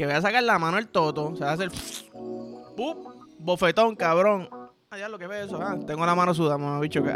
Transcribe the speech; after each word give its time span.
que 0.00 0.06
voy 0.06 0.14
a 0.14 0.22
sacar 0.22 0.42
la 0.42 0.58
mano 0.58 0.78
al 0.78 0.88
toto, 0.88 1.36
se 1.36 1.44
va 1.44 1.50
a 1.50 1.52
hacer 1.52 1.70
¡pup! 2.74 2.96
bofetón, 3.38 3.94
cabrón. 3.96 4.48
Allá 4.88 5.10
lo 5.10 5.18
que 5.18 5.26
ve 5.26 5.42
eso, 5.42 5.60
ah, 5.60 5.76
tengo 5.86 6.06
la 6.06 6.14
mano 6.14 6.32
sudada, 6.32 6.56
me 6.56 6.80
bicho 6.80 7.02
que. 7.02 7.12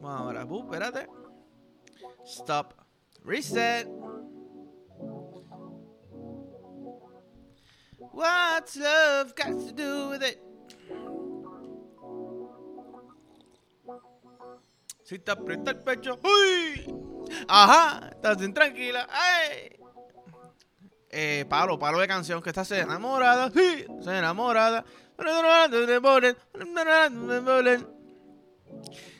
Vamos 0.00 0.20
ahora, 0.20 0.44
¡pup! 0.44 0.64
espérate. 0.64 1.08
Stop. 2.26 2.74
Reset. 3.24 3.86
What's 8.12 8.76
love 8.76 9.36
got 9.36 9.52
to 9.68 9.72
do 9.72 10.08
with 10.10 10.24
it? 10.24 10.47
Si 15.08 15.18
te 15.18 15.30
aprieta 15.30 15.70
el 15.70 15.78
pecho, 15.78 16.20
¡uy! 16.22 16.94
Ajá, 17.48 18.10
estás 18.10 18.42
intranquila, 18.42 19.08
¡ay! 19.10 19.74
Eh, 21.08 21.46
palo, 21.48 21.78
palo 21.78 21.98
de 21.98 22.06
canción 22.06 22.42
que 22.42 22.50
estás 22.50 22.70
enamorada, 22.72 23.50
sí, 23.50 23.86
se 24.02 24.18
enamorada. 24.18 24.84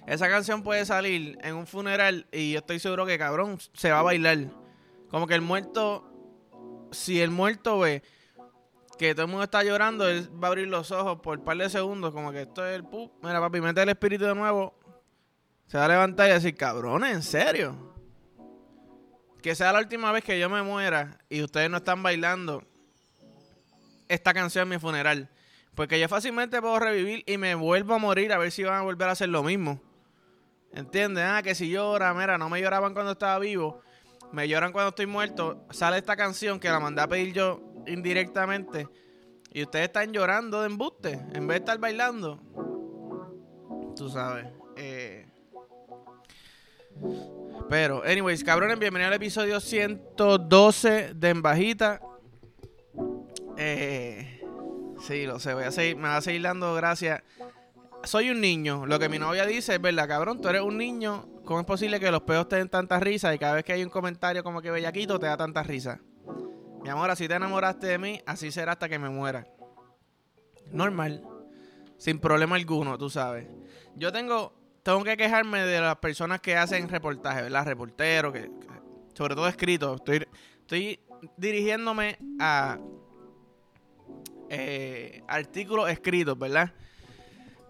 Esa 0.06 0.28
canción 0.28 0.62
puede 0.62 0.84
salir 0.84 1.38
en 1.40 1.54
un 1.54 1.66
funeral 1.66 2.26
y 2.32 2.52
yo 2.52 2.58
estoy 2.58 2.80
seguro 2.80 3.06
que 3.06 3.16
cabrón 3.16 3.56
se 3.72 3.90
va 3.90 4.00
a 4.00 4.02
bailar. 4.02 4.40
Como 5.08 5.26
que 5.26 5.36
el 5.36 5.40
muerto, 5.40 6.04
si 6.90 7.22
el 7.22 7.30
muerto 7.30 7.78
ve 7.78 8.02
que 8.98 9.14
todo 9.14 9.24
el 9.24 9.30
mundo 9.30 9.44
está 9.44 9.64
llorando, 9.64 10.06
él 10.06 10.28
va 10.34 10.48
a 10.48 10.50
abrir 10.50 10.68
los 10.68 10.90
ojos 10.90 11.20
por 11.20 11.38
un 11.38 11.44
par 11.46 11.56
de 11.56 11.70
segundos, 11.70 12.12
como 12.12 12.30
que 12.30 12.42
esto 12.42 12.66
es 12.66 12.74
el 12.74 12.84
pup. 12.84 13.10
Mira, 13.22 13.40
papi, 13.40 13.62
mete 13.62 13.80
el 13.80 13.88
espíritu 13.88 14.26
de 14.26 14.34
nuevo. 14.34 14.77
Se 15.68 15.76
va 15.76 15.84
a 15.84 15.88
levantar 15.88 16.30
y 16.30 16.32
decir, 16.32 16.56
cabrones, 16.56 17.14
¿en 17.14 17.22
serio? 17.22 17.94
Que 19.42 19.54
sea 19.54 19.72
la 19.72 19.80
última 19.80 20.10
vez 20.12 20.24
que 20.24 20.40
yo 20.40 20.48
me 20.48 20.62
muera 20.62 21.18
y 21.28 21.42
ustedes 21.42 21.70
no 21.70 21.76
están 21.76 22.02
bailando 22.02 22.64
esta 24.08 24.32
canción 24.32 24.62
en 24.62 24.68
mi 24.70 24.78
funeral. 24.78 25.28
Porque 25.74 26.00
yo 26.00 26.08
fácilmente 26.08 26.60
puedo 26.60 26.78
revivir 26.78 27.22
y 27.26 27.36
me 27.36 27.54
vuelvo 27.54 27.94
a 27.94 27.98
morir 27.98 28.32
a 28.32 28.38
ver 28.38 28.50
si 28.50 28.64
van 28.64 28.78
a 28.78 28.82
volver 28.82 29.10
a 29.10 29.12
hacer 29.12 29.28
lo 29.28 29.42
mismo. 29.42 29.80
¿Entiendes? 30.72 31.24
Ah, 31.26 31.42
que 31.42 31.54
si 31.54 31.68
llora, 31.68 32.12
mira, 32.14 32.38
no 32.38 32.48
me 32.48 32.60
lloraban 32.60 32.94
cuando 32.94 33.12
estaba 33.12 33.38
vivo, 33.38 33.80
me 34.32 34.48
lloran 34.48 34.72
cuando 34.72 34.88
estoy 34.88 35.06
muerto. 35.06 35.66
Sale 35.70 35.98
esta 35.98 36.16
canción 36.16 36.58
que 36.58 36.70
la 36.70 36.80
mandé 36.80 37.02
a 37.02 37.08
pedir 37.08 37.34
yo 37.34 37.62
indirectamente 37.86 38.88
y 39.52 39.62
ustedes 39.62 39.86
están 39.86 40.12
llorando 40.12 40.60
de 40.60 40.66
embuste 40.66 41.12
en 41.32 41.46
vez 41.46 41.56
de 41.56 41.58
estar 41.58 41.78
bailando. 41.78 42.40
Tú 43.94 44.08
sabes. 44.08 44.57
Pero, 47.68 48.02
anyways, 48.04 48.44
cabrones, 48.44 48.78
bienvenido 48.78 49.08
al 49.08 49.14
episodio 49.14 49.60
112 49.60 51.14
de 51.14 51.28
Embajita. 51.28 52.00
Eh, 53.56 54.40
sí, 55.06 55.26
lo 55.26 55.38
sé, 55.38 55.54
voy 55.54 55.64
a 55.64 55.70
seguir, 55.70 55.96
me 55.96 56.08
va 56.08 56.16
a 56.16 56.22
seguir 56.22 56.42
dando 56.42 56.74
gracias. 56.74 57.22
Soy 58.04 58.30
un 58.30 58.40
niño. 58.40 58.86
Lo 58.86 58.98
que 58.98 59.08
mi 59.08 59.18
novia 59.18 59.44
dice 59.44 59.74
es 59.74 59.80
verdad, 59.80 60.08
cabrón. 60.08 60.40
Tú 60.40 60.48
eres 60.48 60.62
un 60.62 60.78
niño. 60.78 61.28
¿Cómo 61.44 61.60
es 61.60 61.66
posible 61.66 61.98
que 61.98 62.10
los 62.10 62.22
peos 62.22 62.48
te 62.48 62.56
den 62.56 62.68
tanta 62.68 63.00
risa 63.00 63.34
y 63.34 63.38
cada 63.38 63.54
vez 63.54 63.64
que 63.64 63.72
hay 63.72 63.82
un 63.82 63.90
comentario 63.90 64.42
como 64.44 64.62
que 64.62 64.70
bellaquito 64.70 65.18
te 65.18 65.26
da 65.26 65.36
tanta 65.36 65.62
risa? 65.62 66.00
Mi 66.82 66.88
amor, 66.90 67.10
así 67.10 67.26
te 67.26 67.34
enamoraste 67.34 67.86
de 67.86 67.98
mí, 67.98 68.20
así 68.24 68.50
será 68.50 68.72
hasta 68.72 68.88
que 68.88 68.98
me 68.98 69.08
muera. 69.08 69.46
Normal. 70.72 71.22
Sin 71.96 72.18
problema 72.20 72.56
alguno, 72.56 72.96
tú 72.96 73.10
sabes. 73.10 73.46
Yo 73.96 74.12
tengo, 74.12 74.57
tengo 74.88 75.04
que 75.04 75.18
quejarme 75.18 75.60
de 75.64 75.82
las 75.82 75.96
personas 75.96 76.40
que 76.40 76.56
hacen 76.56 76.88
reportajes, 76.88 77.42
¿verdad? 77.42 77.66
Reporteros, 77.66 78.34
sobre 79.12 79.34
todo 79.34 79.46
escritos. 79.46 79.96
Estoy, 79.96 80.26
estoy 80.60 80.98
dirigiéndome 81.36 82.16
a 82.40 82.78
eh, 84.48 85.22
artículos 85.28 85.90
escritos, 85.90 86.38
¿verdad? 86.38 86.72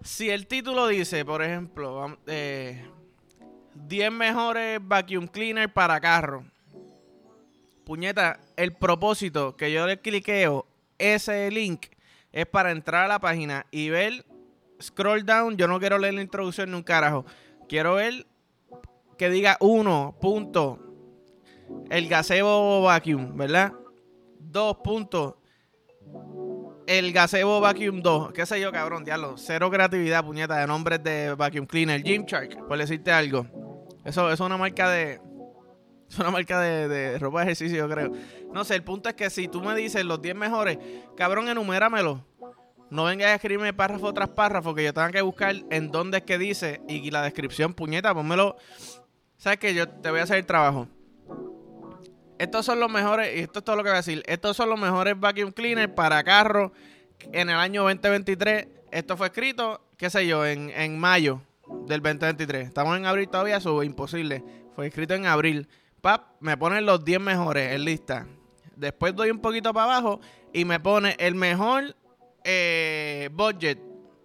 Si 0.00 0.30
el 0.30 0.46
título 0.46 0.86
dice, 0.86 1.24
por 1.24 1.42
ejemplo, 1.42 2.16
eh, 2.28 2.88
10 3.74 4.12
mejores 4.12 4.78
vacuum 4.80 5.26
cleaner 5.26 5.72
para 5.72 6.00
carro 6.00 6.44
puñeta, 7.84 8.38
el 8.56 8.74
propósito 8.74 9.56
que 9.56 9.72
yo 9.72 9.88
le 9.88 9.98
cliqueo 9.98 10.68
ese 10.98 11.50
link 11.50 11.86
es 12.30 12.46
para 12.46 12.70
entrar 12.70 13.06
a 13.06 13.08
la 13.08 13.18
página 13.18 13.66
y 13.72 13.88
ver 13.88 14.24
scroll 14.80 15.24
down. 15.24 15.56
Yo 15.56 15.68
no 15.68 15.78
quiero 15.78 15.98
leer 15.98 16.14
la 16.14 16.22
introducción 16.22 16.70
ni 16.70 16.76
un 16.76 16.82
carajo. 16.82 17.24
Quiero 17.68 17.94
ver 17.94 18.26
que 19.16 19.30
diga 19.30 19.56
uno 19.60 20.16
punto 20.20 20.78
el 21.90 22.08
gazebo 22.08 22.82
vacuum, 22.82 23.36
¿verdad? 23.36 23.72
Dos 24.38 24.76
puntos 24.78 25.34
el 26.88 27.12
gazebo 27.12 27.60
vacuum 27.60 28.00
2. 28.00 28.32
¿Qué 28.32 28.46
sé 28.46 28.58
yo, 28.60 28.72
cabrón? 28.72 29.04
Diablo. 29.04 29.34
Cero 29.36 29.70
creatividad, 29.70 30.24
puñeta, 30.24 30.56
de 30.56 30.66
nombres 30.66 31.02
de 31.04 31.34
vacuum 31.34 31.66
cleaner. 31.66 32.02
Gymshark, 32.02 32.66
por 32.66 32.78
decirte 32.78 33.12
algo. 33.12 33.46
Eso, 34.06 34.32
es 34.32 34.40
una 34.40 34.56
marca 34.56 34.88
de, 34.88 35.20
es 36.10 36.18
una 36.18 36.30
marca 36.30 36.60
de, 36.60 37.18
ropa 37.18 37.40
de 37.40 37.44
ejercicio, 37.44 37.76
yo 37.76 37.88
creo. 37.92 38.12
No 38.54 38.64
sé, 38.64 38.74
el 38.74 38.84
punto 38.84 39.10
es 39.10 39.14
que 39.14 39.28
si 39.28 39.48
tú 39.48 39.60
me 39.60 39.74
dices 39.74 40.02
los 40.02 40.22
10 40.22 40.34
mejores, 40.34 40.78
cabrón, 41.14 41.48
enuméramelo. 41.48 42.24
No 42.90 43.04
vengas 43.04 43.28
a 43.28 43.34
escribirme 43.34 43.74
párrafo 43.74 44.12
tras 44.14 44.30
párrafo, 44.30 44.74
que 44.74 44.84
yo 44.84 44.94
tenga 44.94 45.10
que 45.10 45.20
buscar 45.20 45.54
en 45.70 45.90
dónde 45.90 46.18
es 46.18 46.24
que 46.24 46.38
dice 46.38 46.80
y 46.88 47.10
la 47.10 47.22
descripción, 47.22 47.74
puñeta, 47.74 48.14
ponmelo. 48.14 48.56
¿Sabes 49.36 49.58
qué? 49.58 49.74
Yo 49.74 49.88
te 49.88 50.10
voy 50.10 50.20
a 50.20 50.22
hacer 50.22 50.38
el 50.38 50.46
trabajo. 50.46 50.88
Estos 52.38 52.64
son 52.64 52.80
los 52.80 52.90
mejores, 52.90 53.36
y 53.36 53.40
esto 53.40 53.58
es 53.58 53.64
todo 53.64 53.76
lo 53.76 53.82
que 53.82 53.90
voy 53.90 53.96
a 53.96 53.98
decir. 53.98 54.22
Estos 54.26 54.56
son 54.56 54.70
los 54.70 54.80
mejores 54.80 55.18
vacuum 55.18 55.52
cleaners 55.52 55.92
para 55.92 56.22
carros 56.22 56.72
en 57.32 57.50
el 57.50 57.56
año 57.56 57.82
2023. 57.82 58.68
Esto 58.90 59.16
fue 59.16 59.26
escrito, 59.26 59.82
qué 59.96 60.08
sé 60.08 60.26
yo, 60.26 60.46
en, 60.46 60.70
en 60.70 60.98
mayo 60.98 61.42
del 61.86 62.00
2023. 62.00 62.68
Estamos 62.68 62.96
en 62.96 63.06
abril 63.06 63.28
todavía, 63.28 63.56
eso 63.56 63.82
es 63.82 63.86
imposible. 63.86 64.42
Fue 64.74 64.86
escrito 64.86 65.14
en 65.14 65.26
abril. 65.26 65.68
Pap, 66.00 66.40
me 66.40 66.56
ponen 66.56 66.86
los 66.86 67.04
10 67.04 67.20
mejores 67.20 67.72
en 67.72 67.84
lista. 67.84 68.26
Después 68.76 69.14
doy 69.14 69.30
un 69.30 69.40
poquito 69.40 69.74
para 69.74 69.96
abajo 69.96 70.20
y 70.52 70.64
me 70.64 70.78
pone 70.78 71.16
el 71.18 71.34
mejor 71.34 71.96
eh, 72.50 73.28
budget, 73.30 73.78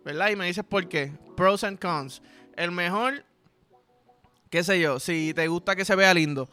¿verdad? 0.05 0.29
Y 0.29 0.37
me 0.37 0.45
dices 0.45 0.63
por 0.63 0.87
qué. 0.87 1.11
Pros 1.35 1.65
and 1.65 1.77
cons. 1.77 2.21
El 2.55 2.71
mejor, 2.71 3.25
qué 4.49 4.63
sé 4.63 4.79
yo, 4.79 4.97
si 4.99 5.33
te 5.33 5.47
gusta 5.49 5.75
que 5.75 5.83
se 5.83 5.93
vea 5.93 6.13
lindo. 6.13 6.49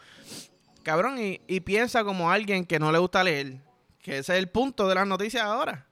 Cabrón, 0.83 1.19
y, 1.19 1.61
piensa 1.61 2.03
como 2.03 2.31
alguien 2.31 2.65
que 2.65 2.81
no 2.81 2.91
le 2.91 2.99
gusta 2.99 3.23
leer. 3.23 3.59
Que 4.03 4.19
ese 4.19 4.33
es 4.33 4.39
el 4.41 4.49
punto 4.49 4.89
de 4.89 4.97
las 4.97 5.07
noticias 5.07 5.45
ahora. 5.45 5.87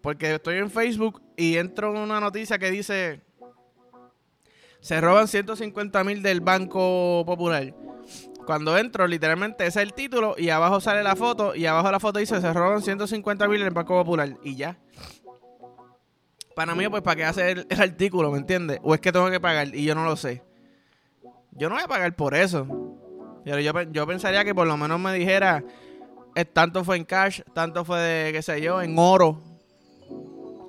Porque 0.00 0.36
estoy 0.36 0.56
en 0.56 0.70
Facebook 0.70 1.20
y 1.36 1.58
entro 1.58 1.90
en 1.90 1.98
una 1.98 2.18
noticia 2.18 2.58
que 2.58 2.70
dice... 2.70 3.20
Se 4.80 4.98
roban 5.00 5.28
150 5.28 6.04
mil 6.04 6.22
del 6.22 6.40
Banco 6.40 7.22
Popular. 7.26 7.74
Cuando 8.48 8.78
entro, 8.78 9.06
literalmente 9.06 9.66
ese 9.66 9.80
es 9.80 9.86
el 9.86 9.92
título 9.92 10.34
y 10.38 10.48
abajo 10.48 10.80
sale 10.80 11.02
la 11.02 11.14
foto 11.14 11.54
y 11.54 11.66
abajo 11.66 11.92
la 11.92 12.00
foto 12.00 12.18
dice 12.18 12.40
se 12.40 12.52
roban 12.54 12.80
150 12.80 13.46
mil 13.46 13.60
en 13.60 13.66
el 13.66 13.74
Banco 13.74 14.02
Popular 14.02 14.38
y 14.42 14.56
ya. 14.56 14.78
Para 16.54 16.74
mí, 16.74 16.88
pues, 16.88 17.02
¿para 17.02 17.16
qué 17.16 17.24
hacer 17.26 17.66
el, 17.68 17.80
artículo, 17.82 18.30
me 18.30 18.38
entiendes? 18.38 18.80
O 18.82 18.94
es 18.94 19.00
que 19.02 19.12
tengo 19.12 19.30
que 19.30 19.38
pagar 19.38 19.74
y 19.74 19.84
yo 19.84 19.94
no 19.94 20.02
lo 20.06 20.16
sé. 20.16 20.42
Yo 21.50 21.68
no 21.68 21.74
voy 21.74 21.84
a 21.84 21.88
pagar 21.88 22.16
por 22.16 22.34
eso. 22.34 22.66
Pero 23.44 23.60
yo, 23.60 24.06
pensaría 24.06 24.42
que 24.46 24.54
por 24.54 24.66
lo 24.66 24.78
menos 24.78 24.98
me 24.98 25.12
dijera, 25.12 25.62
tanto 26.54 26.84
fue 26.84 26.96
en 26.96 27.04
cash, 27.04 27.42
tanto 27.52 27.84
fue 27.84 28.00
de, 28.00 28.32
qué 28.32 28.40
sé 28.40 28.62
yo, 28.62 28.80
en 28.80 28.98
oro. 28.98 29.42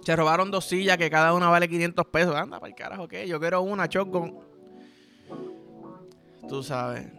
Se 0.01 0.17
robaron 0.17 0.51
dos 0.51 0.65
sillas 0.65 0.97
que 0.97 1.09
cada 1.09 1.33
una 1.33 1.47
vale 1.47 1.69
500 1.69 2.05
pesos. 2.07 2.35
Anda, 2.35 2.59
para 2.59 2.71
el 2.71 2.75
carajo, 2.75 3.07
¿qué? 3.07 3.25
Yo 3.25 3.39
quiero 3.39 3.61
una 3.61 3.85
shotgun. 3.85 4.37
Tú 6.49 6.61
sabes. 6.61 7.18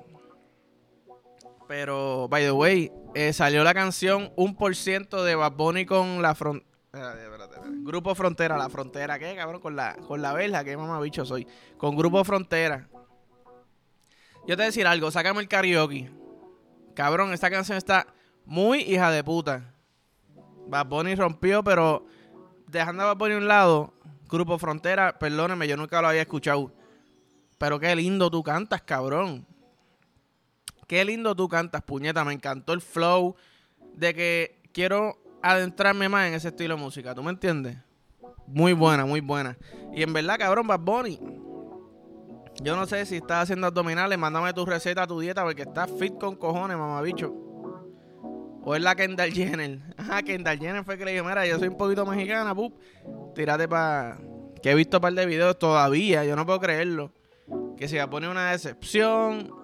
Pero, 1.71 2.27
by 2.29 2.43
the 2.43 2.51
way, 2.51 2.91
eh, 3.15 3.33
salió 3.33 3.63
la 3.63 3.73
canción 3.73 4.33
Un 4.35 4.57
por 4.57 4.75
ciento 4.75 5.23
de 5.23 5.37
Bad 5.37 5.53
Bunny 5.53 5.87
con 5.87 6.21
la 6.21 6.35
frontera. 6.35 6.67
Grupo 7.85 8.13
Frontera, 8.17 8.59
la 8.59 8.69
frontera, 8.69 9.21
¿qué, 9.21 9.37
cabrón? 9.37 9.61
Con 9.61 9.77
la, 9.77 9.95
con 9.95 10.21
la 10.21 10.33
verja, 10.33 10.65
qué 10.65 10.77
mamabicho 10.77 11.25
soy. 11.25 11.47
Con 11.79 11.97
Grupo 11.97 12.25
Frontera. 12.25 12.89
Yo 14.49 14.49
te 14.49 14.57
voy 14.57 14.63
a 14.63 14.67
decir 14.67 14.85
algo, 14.85 15.13
sácame 15.13 15.43
el 15.43 15.47
karaoke. 15.47 16.11
Cabrón, 16.97 17.33
esta 17.33 17.49
canción 17.49 17.79
está 17.79 18.05
muy 18.45 18.81
hija 18.81 19.13
de 19.13 19.23
puta. 19.23 19.73
Bad 20.67 20.87
Bunny 20.87 21.15
rompió, 21.15 21.63
pero 21.63 22.05
dejando 22.67 23.05
a 23.05 23.07
Bad 23.07 23.17
Bunny 23.17 23.35
a 23.35 23.39
un 23.39 23.47
lado, 23.47 23.95
Grupo 24.29 24.59
Frontera, 24.59 25.17
perdóneme, 25.21 25.69
yo 25.69 25.77
nunca 25.77 26.03
lo 26.03 26.09
había 26.09 26.23
escuchado. 26.23 26.73
Pero 27.59 27.79
qué 27.79 27.95
lindo 27.95 28.29
tú 28.29 28.43
cantas, 28.43 28.83
cabrón. 28.83 29.47
Qué 30.91 31.05
lindo 31.05 31.37
tú 31.37 31.49
cantas, 31.49 31.83
puñeta. 31.83 32.25
Me 32.25 32.33
encantó 32.33 32.73
el 32.73 32.81
flow 32.81 33.37
de 33.95 34.13
que 34.13 34.61
quiero 34.73 35.17
adentrarme 35.41 36.09
más 36.09 36.27
en 36.27 36.35
ese 36.35 36.49
estilo 36.49 36.75
de 36.75 36.83
música. 36.83 37.15
¿Tú 37.15 37.23
me 37.23 37.31
entiendes? 37.31 37.77
Muy 38.49 38.73
buena, 38.73 39.07
muy 39.07 39.21
buena. 39.21 39.57
Y 39.95 40.03
en 40.03 40.13
verdad, 40.13 40.37
cabrón, 40.37 40.67
Bad 40.67 40.81
Bunny. 40.81 41.21
Yo 42.61 42.75
no 42.75 42.87
sé 42.87 43.07
si 43.07 43.19
estás 43.19 43.45
haciendo 43.45 43.69
abdominales, 43.69 44.19
mándame 44.19 44.53
tu 44.53 44.67
receta, 44.67 45.07
tu 45.07 45.21
dieta, 45.21 45.45
porque 45.45 45.63
estás 45.63 45.89
fit 45.97 46.19
con 46.19 46.35
cojones, 46.35 46.77
mamabicho. 46.77 47.33
O 48.65 48.75
es 48.75 48.83
la 48.83 48.97
Kendall 48.97 49.33
Jenner. 49.33 49.79
Ajá, 49.97 50.23
Kendall 50.25 50.59
Jenner 50.59 50.83
fue 50.83 50.99
que 50.99 51.05
le 51.05 51.13
dijo, 51.13 51.25
mira, 51.25 51.47
yo 51.47 51.57
soy 51.61 51.69
un 51.69 51.77
poquito 51.77 52.05
mexicana, 52.05 52.53
pup. 52.53 52.77
Tírate 53.37 53.69
para... 53.69 54.19
Que 54.61 54.73
he 54.73 54.75
visto 54.75 54.97
un 54.97 55.03
par 55.03 55.13
de 55.13 55.25
videos 55.25 55.57
todavía, 55.57 56.25
yo 56.25 56.35
no 56.35 56.45
puedo 56.45 56.59
creerlo. 56.59 57.13
Que 57.77 57.87
si 57.87 57.97
va 57.97 58.03
a 58.03 58.11
poner 58.11 58.29
una 58.29 58.51
decepción. 58.51 59.60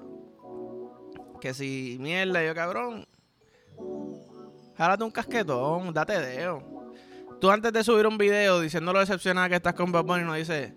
Que 1.41 1.55
si 1.55 1.97
mierda, 2.00 2.44
yo 2.44 2.55
cabrón. 2.55 3.06
Jálate 4.77 5.05
un 5.05 5.11
casquetón, 5.11 5.93
date 5.93 6.21
dedo. 6.21 6.62
Tú 7.41 7.50
antes 7.50 7.73
de 7.73 7.85
subir 7.85 8.06
un 8.06 8.19
video 8.19 8.61
diciendo 8.61 8.93
lo 8.93 9.00
decepcionada 9.00 9.49
que 9.49 9.56
estás 9.56 9.75
con 9.75 9.93
Bob 9.93 10.06
Bunny, 10.06 10.25
no 10.25 10.35
dices... 10.35 10.73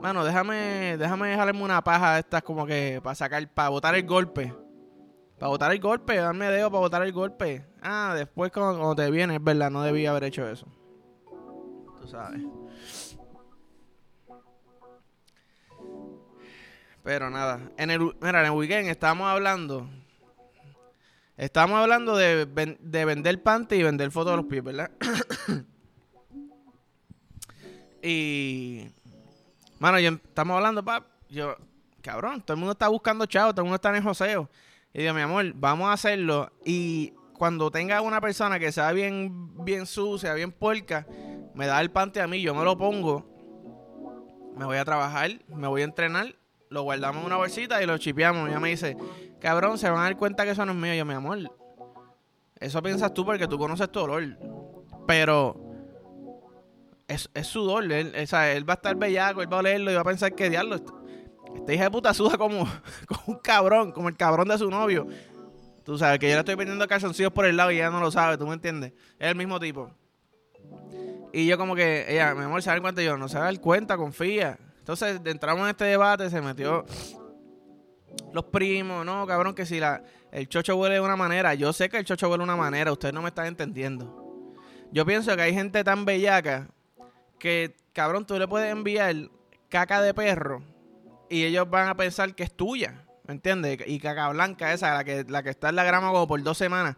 Mano, 0.00 0.24
déjame, 0.24 0.96
déjame 0.98 1.28
dejarme 1.28 1.62
una 1.62 1.82
paja 1.82 2.14
de 2.14 2.20
estas 2.20 2.42
como 2.42 2.66
que 2.66 3.00
para 3.02 3.14
sacar, 3.14 3.48
para 3.52 3.70
botar 3.70 3.94
el 3.94 4.06
golpe. 4.06 4.54
Para 5.38 5.48
botar 5.48 5.72
el 5.72 5.80
golpe, 5.80 6.16
darme 6.16 6.50
dedo 6.50 6.70
para 6.70 6.80
botar 6.80 7.02
el 7.02 7.12
golpe. 7.12 7.64
Ah, 7.82 8.14
después 8.16 8.52
cuando, 8.52 8.94
te 8.94 9.10
viene, 9.10 9.36
es 9.36 9.42
verdad, 9.42 9.70
no 9.70 9.82
debía 9.82 10.10
haber 10.10 10.24
hecho 10.24 10.48
eso. 10.48 10.66
Tú 12.00 12.08
sabes. 12.08 12.42
Pero 17.06 17.30
nada, 17.30 17.60
en 17.76 17.92
el, 17.92 18.00
mira, 18.20 18.44
en 18.44 18.52
weekend 18.52 18.88
estábamos 18.88 19.28
hablando. 19.28 19.88
Estábamos 21.36 21.78
hablando 21.78 22.16
de, 22.16 22.46
de 22.80 23.04
vender 23.04 23.40
panty 23.44 23.76
y 23.76 23.82
vender 23.84 24.10
fotos 24.10 24.32
de 24.32 24.36
los 24.38 24.46
pies, 24.46 24.64
¿verdad? 24.64 24.90
y 28.02 28.88
Mano, 29.78 30.00
yo, 30.00 30.10
estamos 30.10 30.56
hablando, 30.56 30.84
pap. 30.84 31.04
Yo, 31.28 31.54
cabrón, 32.02 32.40
todo 32.40 32.54
el 32.54 32.58
mundo 32.58 32.72
está 32.72 32.88
buscando 32.88 33.24
chavo, 33.26 33.52
todo 33.52 33.60
el 33.60 33.66
mundo 33.66 33.76
está 33.76 33.90
en 33.90 33.96
el 33.96 34.02
joseo. 34.02 34.50
Y 34.92 35.02
digo, 35.02 35.14
mi 35.14 35.20
amor, 35.20 35.52
vamos 35.54 35.86
a 35.86 35.92
hacerlo. 35.92 36.50
Y 36.64 37.12
cuando 37.34 37.70
tenga 37.70 38.00
una 38.00 38.20
persona 38.20 38.58
que 38.58 38.72
sea 38.72 38.90
bien, 38.90 39.64
bien 39.64 39.86
sucia, 39.86 40.34
bien 40.34 40.50
puerca, 40.50 41.06
me 41.54 41.66
da 41.68 41.80
el 41.80 41.92
pante 41.92 42.20
a 42.20 42.26
mí, 42.26 42.42
yo 42.42 42.52
me 42.52 42.64
lo 42.64 42.76
pongo. 42.76 43.24
Me 44.56 44.64
voy 44.64 44.78
a 44.78 44.84
trabajar, 44.84 45.30
me 45.46 45.68
voy 45.68 45.82
a 45.82 45.84
entrenar, 45.84 46.34
lo 46.70 46.82
guardamos 46.82 47.20
en 47.20 47.26
una 47.26 47.36
bolsita 47.36 47.82
y 47.82 47.86
lo 47.86 47.98
chipeamos. 47.98 48.48
Y 48.48 48.50
ella 48.50 48.60
me 48.60 48.68
dice, 48.68 48.96
cabrón, 49.40 49.78
se 49.78 49.88
van 49.88 50.00
a 50.00 50.02
dar 50.04 50.16
cuenta 50.16 50.44
que 50.44 50.50
eso 50.50 50.64
no 50.66 50.72
es 50.72 50.78
mío. 50.78 50.94
yo, 50.94 51.04
mi 51.04 51.14
amor, 51.14 51.38
eso 52.58 52.82
piensas 52.82 53.12
tú 53.12 53.24
porque 53.24 53.46
tú 53.46 53.58
conoces 53.58 53.90
tu 53.90 54.00
olor. 54.00 54.24
Pero 55.06 55.60
es, 57.08 57.30
es 57.34 57.46
sudor. 57.46 57.90
Él, 57.90 58.12
o 58.20 58.26
sea, 58.26 58.52
él 58.52 58.68
va 58.68 58.74
a 58.74 58.76
estar 58.76 58.96
bellaco, 58.96 59.42
él 59.42 59.52
va 59.52 59.58
a 59.58 59.60
olerlo 59.60 59.90
y 59.90 59.94
va 59.94 60.00
a 60.00 60.04
pensar 60.04 60.34
que 60.34 60.50
diablo. 60.50 60.76
Este 61.54 61.74
hija 61.74 61.84
de 61.84 61.90
puta 61.90 62.12
suda 62.12 62.36
como, 62.36 62.66
como 63.06 63.22
un 63.26 63.38
cabrón, 63.38 63.92
como 63.92 64.08
el 64.08 64.16
cabrón 64.16 64.48
de 64.48 64.58
su 64.58 64.70
novio. 64.70 65.06
Tú 65.84 65.96
sabes 65.96 66.18
que 66.18 66.28
yo 66.28 66.34
le 66.34 66.40
estoy 66.40 66.56
vendiendo 66.56 66.86
calzoncillos 66.88 67.32
por 67.32 67.46
el 67.46 67.56
lado 67.56 67.70
y 67.70 67.76
ella 67.76 67.90
no 67.90 68.00
lo 68.00 68.10
sabe, 68.10 68.36
tú 68.36 68.46
me 68.46 68.54
entiendes. 68.54 68.92
Es 69.18 69.28
el 69.28 69.36
mismo 69.36 69.60
tipo. 69.60 69.90
Y 71.32 71.46
yo 71.46 71.58
como 71.58 71.76
que, 71.76 72.06
ella, 72.08 72.34
mi 72.34 72.44
amor, 72.44 72.62
¿se 72.62 72.70
da 72.70 72.80
cuenta? 72.80 73.02
Yo, 73.02 73.16
no 73.16 73.28
se 73.28 73.38
da 73.38 73.54
cuenta, 73.56 73.96
confía. 73.96 74.58
Entonces, 74.86 75.20
entramos 75.24 75.64
en 75.64 75.70
este 75.70 75.84
debate, 75.86 76.30
se 76.30 76.40
metió 76.40 76.86
los 78.32 78.44
primos, 78.44 79.04
no, 79.04 79.26
cabrón, 79.26 79.52
que 79.52 79.66
si 79.66 79.80
la, 79.80 80.00
el 80.30 80.48
chocho 80.48 80.76
huele 80.76 80.94
de 80.94 81.00
una 81.00 81.16
manera, 81.16 81.54
yo 81.54 81.72
sé 81.72 81.88
que 81.88 81.96
el 81.96 82.04
chocho 82.04 82.28
huele 82.28 82.42
de 82.42 82.44
una 82.44 82.54
manera, 82.54 82.92
ustedes 82.92 83.12
no 83.12 83.20
me 83.20 83.30
están 83.30 83.46
entendiendo. 83.46 84.54
Yo 84.92 85.04
pienso 85.04 85.34
que 85.34 85.42
hay 85.42 85.52
gente 85.52 85.82
tan 85.82 86.04
bellaca 86.04 86.68
que, 87.40 87.74
cabrón, 87.92 88.26
tú 88.26 88.38
le 88.38 88.46
puedes 88.46 88.70
enviar 88.70 89.16
caca 89.68 90.00
de 90.00 90.14
perro 90.14 90.62
y 91.28 91.42
ellos 91.42 91.68
van 91.68 91.88
a 91.88 91.96
pensar 91.96 92.32
que 92.36 92.44
es 92.44 92.52
tuya, 92.52 93.04
¿me 93.24 93.34
entiendes? 93.34 93.80
Y 93.88 93.98
caca 93.98 94.28
blanca 94.28 94.72
esa, 94.72 94.94
la 94.94 95.02
que, 95.02 95.24
la 95.24 95.42
que 95.42 95.50
está 95.50 95.70
en 95.70 95.74
la 95.74 95.82
grama 95.82 96.12
como 96.12 96.28
por 96.28 96.40
dos 96.44 96.58
semanas. 96.58 96.94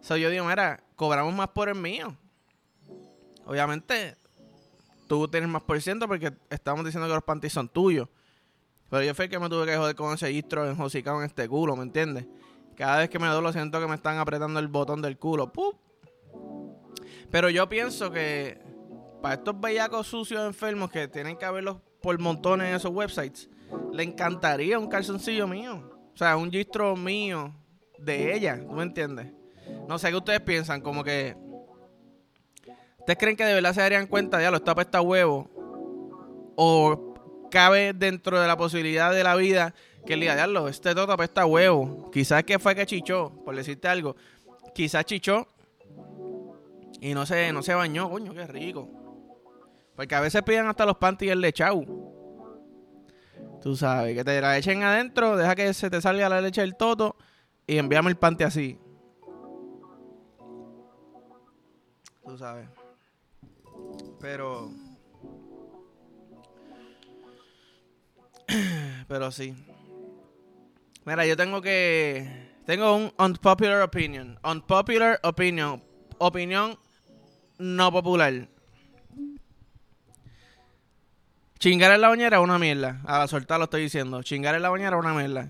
So, 0.00 0.16
yo 0.16 0.30
digo, 0.30 0.44
mira, 0.44 0.84
cobramos 0.94 1.34
más 1.34 1.48
por 1.48 1.68
el 1.68 1.74
mío. 1.74 2.16
Obviamente, 3.46 4.14
tú 5.06 5.28
tienes 5.28 5.48
más 5.48 5.62
por 5.62 5.80
ciento 5.80 6.06
porque 6.08 6.32
estamos 6.50 6.84
diciendo 6.84 7.08
que 7.08 7.14
los 7.14 7.22
panties 7.22 7.52
son 7.52 7.68
tuyos. 7.68 8.08
Pero 8.90 9.04
yo 9.04 9.14
fui 9.14 9.24
el 9.24 9.30
que 9.30 9.38
me 9.38 9.48
tuve 9.48 9.66
que 9.66 9.76
joder 9.76 9.96
con 9.96 10.12
ese 10.12 10.30
gistro 10.32 10.68
enjocicado 10.68 11.18
en 11.20 11.26
este 11.26 11.48
culo, 11.48 11.76
¿me 11.76 11.82
entiendes? 11.82 12.26
Cada 12.76 12.98
vez 12.98 13.10
que 13.10 13.18
me 13.18 13.26
lo 13.26 13.52
siento 13.52 13.80
que 13.80 13.86
me 13.86 13.94
están 13.94 14.18
apretando 14.18 14.60
el 14.60 14.68
botón 14.68 15.00
del 15.02 15.18
culo. 15.18 15.52
¡Pup! 15.52 15.76
Pero 17.30 17.48
yo 17.48 17.68
pienso 17.68 18.10
que 18.10 18.60
para 19.22 19.36
estos 19.36 19.58
bellacos 19.58 20.06
sucios 20.06 20.44
enfermos 20.46 20.90
que 20.90 21.08
tienen 21.08 21.36
que 21.38 21.50
verlos 21.50 21.78
por 22.02 22.18
montones 22.18 22.68
en 22.68 22.74
esos 22.74 22.90
websites, 22.92 23.48
le 23.92 24.02
encantaría 24.02 24.78
un 24.78 24.88
calzoncillo 24.88 25.46
mío. 25.46 25.90
O 26.12 26.16
sea, 26.16 26.36
un 26.36 26.50
gistro 26.50 26.94
mío 26.96 27.54
de 27.98 28.34
ella, 28.34 28.60
¿tú 28.60 28.72
me 28.72 28.82
entiendes? 28.82 29.32
No 29.88 29.98
sé 29.98 30.10
qué 30.10 30.16
ustedes 30.16 30.40
piensan, 30.40 30.80
como 30.80 31.02
que. 31.04 31.36
¿Ustedes 33.02 33.18
creen 33.18 33.36
que 33.36 33.44
de 33.44 33.54
verdad 33.54 33.74
se 33.74 33.80
darían 33.80 34.06
cuenta, 34.06 34.40
ya 34.40 34.52
lo 34.52 34.58
está 34.58 34.76
para 34.76 34.84
esta 34.84 35.00
huevo? 35.00 35.50
¿O 36.54 37.48
cabe 37.50 37.92
dentro 37.94 38.40
de 38.40 38.46
la 38.46 38.56
posibilidad 38.56 39.12
de 39.12 39.24
la 39.24 39.34
vida 39.34 39.74
que 40.06 40.14
día 40.14 40.36
diablo, 40.36 40.68
este 40.68 40.94
toto 40.94 41.10
apesta 41.10 41.44
huevo? 41.44 42.12
Quizás 42.12 42.44
que 42.44 42.60
fue 42.60 42.76
que 42.76 42.86
chichó, 42.86 43.32
por 43.44 43.56
decirte 43.56 43.88
algo. 43.88 44.14
Quizás 44.72 45.04
chichó 45.04 45.48
y 47.00 47.12
no 47.12 47.26
se, 47.26 47.52
no 47.52 47.64
se 47.64 47.74
bañó, 47.74 48.08
coño, 48.08 48.34
qué 48.34 48.46
rico. 48.46 48.88
Porque 49.96 50.14
a 50.14 50.20
veces 50.20 50.40
piden 50.44 50.68
hasta 50.68 50.86
los 50.86 50.96
panties 50.96 51.32
el 51.32 51.40
lechau. 51.40 51.84
Tú 53.60 53.74
sabes, 53.74 54.14
que 54.14 54.22
te 54.22 54.40
la 54.40 54.56
echen 54.56 54.84
adentro, 54.84 55.36
deja 55.36 55.56
que 55.56 55.74
se 55.74 55.90
te 55.90 56.00
salga 56.00 56.28
la 56.28 56.40
leche 56.40 56.60
del 56.60 56.76
toto 56.76 57.16
y 57.66 57.78
envíame 57.78 58.10
el 58.10 58.16
panty 58.16 58.44
así. 58.44 58.78
Tú 62.24 62.38
sabes. 62.38 62.68
Pero. 64.22 64.70
Pero 69.08 69.30
sí. 69.32 69.54
Mira, 71.04 71.26
yo 71.26 71.36
tengo 71.36 71.60
que. 71.60 72.52
Tengo 72.64 72.94
un 72.94 73.12
unpopular 73.18 73.82
opinion. 73.82 74.38
Unpopular 74.44 75.18
opinion. 75.24 75.82
Opinión 76.18 76.78
no 77.58 77.90
popular. 77.90 78.48
Chingar 81.58 81.92
en 81.92 82.00
la 82.00 82.08
bañera 82.08 82.38
es 82.38 82.44
una 82.44 82.60
mierda. 82.60 83.00
A 83.04 83.26
soltar 83.26 83.58
lo 83.58 83.64
estoy 83.64 83.82
diciendo. 83.82 84.22
Chingar 84.22 84.54
en 84.54 84.62
la 84.62 84.70
bañera 84.70 84.96
es 84.96 85.00
una 85.00 85.14
mierda. 85.14 85.48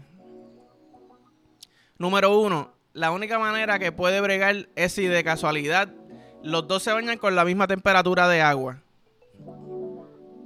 Número 1.99 2.38
uno. 2.38 2.73
La 2.95 3.11
única 3.11 3.38
manera 3.38 3.79
que 3.79 3.93
puede 3.93 4.21
bregar 4.23 4.69
es 4.76 4.93
si 4.93 5.07
de 5.07 5.23
casualidad 5.25 5.88
los 6.42 6.66
dos 6.66 6.82
se 6.82 6.92
bañan 6.92 7.18
con 7.18 7.34
la 7.34 7.44
misma 7.44 7.66
temperatura 7.66 8.28
de 8.28 8.42
agua. 8.42 8.78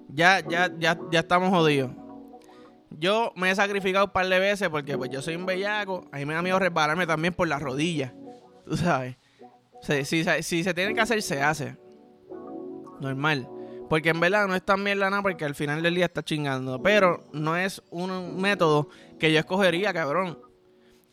Ya, 0.08 0.40
ya, 0.40 0.70
ya, 0.78 0.98
ya 1.10 1.20
estamos 1.20 1.50
jodidos. 1.50 1.90
Yo 2.90 3.32
me 3.36 3.50
he 3.50 3.54
sacrificado 3.54 4.06
un 4.06 4.12
par 4.12 4.26
de 4.28 4.38
veces 4.38 4.68
porque 4.68 4.96
pues 4.96 5.10
yo 5.10 5.20
soy 5.20 5.36
un 5.36 5.44
bellaco. 5.44 6.06
A 6.12 6.18
mí 6.18 6.24
me 6.24 6.34
da 6.34 6.42
miedo 6.42 6.58
resbalarme 6.58 7.06
también 7.06 7.34
por 7.34 7.48
las 7.48 7.60
rodillas. 7.60 8.12
Tú 8.64 8.76
sabes. 8.76 9.16
Si, 9.82 10.04
si, 10.04 10.24
si 10.42 10.64
se 10.64 10.74
tiene 10.74 10.94
que 10.94 11.00
hacer, 11.00 11.20
se 11.22 11.42
hace. 11.42 11.76
Normal. 13.00 13.48
Porque 13.88 14.10
en 14.10 14.20
verdad 14.20 14.48
no 14.48 14.54
es 14.54 14.62
tan 14.64 14.82
bien 14.82 14.98
la 14.98 15.10
nada 15.10 15.22
porque 15.22 15.44
al 15.44 15.54
final 15.54 15.82
del 15.82 15.94
día 15.94 16.06
está 16.06 16.22
chingando. 16.22 16.82
Pero 16.82 17.24
no 17.32 17.56
es 17.56 17.82
un 17.90 18.40
método 18.40 18.88
que 19.18 19.32
yo 19.32 19.38
escogería, 19.38 19.92
cabrón. 19.92 20.38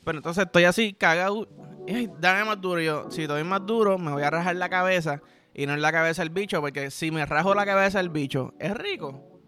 Pero 0.03 0.17
entonces 0.17 0.45
estoy 0.45 0.63
así 0.63 0.93
cagado. 0.93 1.47
Y 1.87 2.07
dame 2.19 2.45
más 2.45 2.61
duro. 2.61 2.81
Yo, 2.81 3.11
si 3.11 3.25
doy 3.25 3.43
más 3.43 3.65
duro, 3.65 3.97
me 3.97 4.11
voy 4.11 4.23
a 4.23 4.29
rajar 4.29 4.55
la 4.55 4.69
cabeza. 4.69 5.21
Y 5.53 5.65
no 5.65 5.73
en 5.73 5.81
la 5.81 5.91
cabeza 5.91 6.21
del 6.21 6.29
bicho. 6.29 6.61
Porque 6.61 6.91
si 6.91 7.11
me 7.11 7.25
rajo 7.25 7.53
la 7.53 7.65
cabeza 7.65 7.99
del 7.99 8.09
bicho, 8.09 8.53
es 8.59 8.73
rico. 8.75 9.41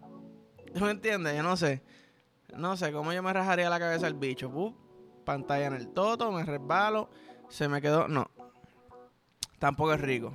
¿Tú 0.74 0.84
me 0.84 0.90
entiendes? 0.90 1.36
Yo 1.36 1.42
no 1.42 1.56
sé. 1.56 1.82
No 2.56 2.76
sé 2.76 2.92
cómo 2.92 3.12
yo 3.12 3.22
me 3.22 3.32
rajaría 3.32 3.68
la 3.70 3.78
cabeza 3.78 4.06
del 4.06 4.14
bicho. 4.14 4.74
pantalla 5.24 5.66
en 5.66 5.74
el 5.74 5.88
toto, 5.88 6.30
me 6.30 6.44
resbalo. 6.44 7.08
Se 7.48 7.68
me 7.68 7.80
quedó. 7.80 8.08
No. 8.08 8.30
Tampoco 9.58 9.94
es 9.94 10.00
rico. 10.00 10.34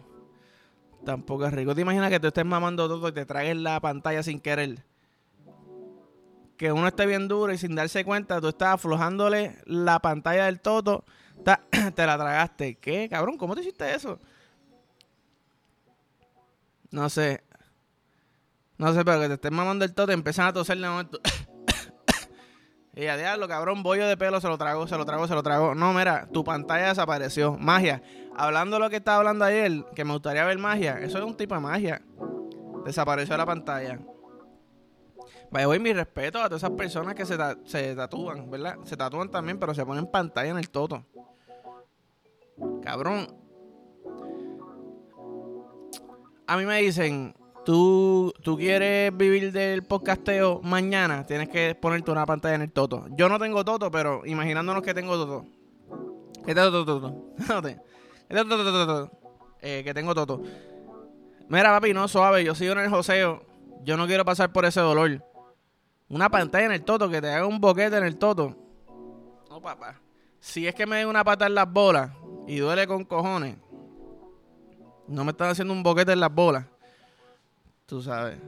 Tampoco 1.06 1.46
es 1.46 1.54
rico. 1.54 1.74
¿Te 1.74 1.82
imaginas 1.82 2.10
que 2.10 2.20
tú 2.20 2.28
estés 2.28 2.46
mamando 2.46 2.88
todo 2.88 3.08
y 3.08 3.12
te 3.12 3.26
tragues 3.26 3.58
la 3.58 3.80
pantalla 3.80 4.24
sin 4.24 4.40
querer? 4.40 4.84
Que 6.58 6.72
uno 6.72 6.88
esté 6.88 7.08
bien 7.08 7.28
duro 7.28 7.52
y 7.52 7.58
sin 7.58 7.74
darse 7.74 8.06
cuenta, 8.06 8.40
tú 8.40 8.50
estás 8.50 8.76
aflojándole 8.76 9.58
la 9.66 10.00
pantalla 10.00 10.46
del 10.46 10.60
toto, 10.60 11.06
te 11.96 12.06
la 12.06 12.18
tragaste. 12.18 12.76
¿Qué, 12.76 13.08
cabrón? 13.10 13.38
¿Cómo 13.38 13.56
te 13.56 13.62
hiciste 13.62 13.94
eso? 13.94 14.20
No 16.90 17.10
sé. 17.10 17.44
No 18.78 18.94
sé, 18.94 19.06
pero 19.06 19.20
que 19.20 19.28
te 19.28 19.34
estés 19.36 19.52
mamando 19.52 19.86
el 19.86 19.94
toto 19.94 20.12
y 20.12 20.16
empiezan 20.16 20.48
a 20.48 20.54
toser 20.54 20.78
de 20.78 20.88
momento. 20.88 21.20
y 22.96 23.06
a 23.06 23.16
diablo, 23.16 23.48
cabrón, 23.48 23.84
bollo 23.84 24.08
de 24.08 24.18
pelo 24.18 24.42
se 24.42 24.48
lo 24.48 24.58
trago, 24.58 24.88
se 24.88 24.98
lo 24.98 25.06
trago, 25.06 25.28
se 25.28 25.36
lo 25.36 25.44
trago. 25.44 25.76
No, 25.76 25.94
mira, 25.94 26.28
tu 26.32 26.44
pantalla 26.44 26.90
desapareció. 26.90 27.58
Magia 27.58 28.02
hablando 28.36 28.78
de 28.78 28.84
lo 28.84 28.90
que 28.90 28.98
estaba 28.98 29.18
hablando 29.18 29.46
ayer, 29.46 29.86
que 29.96 30.06
me 30.06 30.14
gustaría 30.14 30.46
ver 30.46 30.58
magia, 30.58 31.00
eso 31.00 31.18
es 31.18 31.24
un 31.24 31.36
tipo 31.36 31.56
de 31.56 31.62
magia. 31.62 32.02
Desapareció 32.86 33.34
de 33.34 33.38
la 33.38 33.46
pantalla. 33.46 34.00
Vaya, 35.52 35.68
voy 35.68 35.80
mi 35.80 35.94
respeto 35.94 36.40
a 36.40 36.46
todas 36.46 36.64
esas 36.64 36.72
personas 36.72 37.14
que 37.14 37.26
se, 37.26 37.38
se 37.66 37.96
tatúan, 37.96 38.50
¿verdad? 38.50 38.78
Se 38.84 38.96
tatúan 38.96 39.30
también, 39.30 39.60
pero 39.60 39.74
se 39.74 39.86
ponen 39.86 40.08
pantalla 40.08 40.50
en 40.50 40.58
el 40.58 40.70
toto. 40.70 41.06
Cabrón. 42.84 43.28
A 46.48 46.58
mí 46.58 46.66
me 46.66 46.82
dicen, 46.82 47.34
tú, 47.66 48.34
tú 48.44 48.58
quieres 48.58 49.16
vivir 49.16 49.52
del 49.52 49.84
podcasteo 49.84 50.62
mañana, 50.64 51.26
tienes 51.26 51.50
que 51.50 51.76
ponerte 51.76 52.12
una 52.12 52.26
pantalla 52.26 52.56
en 52.56 52.62
el 52.64 52.72
toto. 52.72 53.06
Yo 53.12 53.30
no 53.30 53.40
tengo 53.40 53.64
toto, 53.64 53.90
pero 53.90 54.26
imaginándonos 54.26 54.84
que 54.84 54.94
tengo 54.94 55.16
toto. 55.16 55.46
¿Qué 56.46 56.56
toto? 56.56 57.34
¿Qué 58.28 58.36
tengo 58.36 58.58
toto? 58.58 59.12
Eh, 59.62 59.82
que 59.84 59.94
tengo 59.94 60.14
toto. 60.14 60.42
Mira, 61.48 61.70
papi, 61.70 61.94
no 61.94 62.08
suave, 62.08 62.44
yo 62.44 62.56
sigo 62.56 62.74
en 62.74 62.80
el 62.80 62.90
joseo. 62.90 63.46
Yo 63.84 63.98
no 63.98 64.08
quiero 64.08 64.26
pasar 64.26 64.52
por 64.52 64.66
ese 64.66 64.80
dolor. 64.80 65.24
Una 66.10 66.30
pantalla 66.30 66.66
en 66.66 66.72
el 66.74 66.84
toto, 66.84 67.10
que 67.10 67.22
te 67.22 67.30
haga 67.30 67.46
un 67.46 67.62
boquete 67.62 67.98
en 67.98 68.04
el 68.04 68.18
toto. 68.18 68.56
No, 69.50 69.62
papá. 69.62 70.02
Si 70.40 70.68
es 70.68 70.74
que 70.74 70.86
me 70.86 70.98
den 70.98 71.08
una 71.08 71.24
pata 71.24 71.46
en 71.46 71.56
las 71.56 71.72
bolas 71.72 72.12
y 72.48 72.58
duele 72.58 72.88
con 72.88 73.06
cojones, 73.06 73.58
no 75.08 75.24
me 75.26 75.32
están 75.32 75.50
haciendo 75.50 75.74
un 75.74 75.84
boquete 75.84 76.14
en 76.14 76.20
las 76.20 76.34
bolas. 76.34 76.66
Tú 77.86 78.02
sabes. 78.02 78.40